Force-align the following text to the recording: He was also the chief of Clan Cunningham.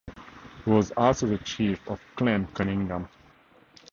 He 0.65 0.71
was 0.71 0.89
also 0.97 1.27
the 1.27 1.37
chief 1.37 1.87
of 1.87 2.01
Clan 2.15 2.47
Cunningham. 2.55 3.07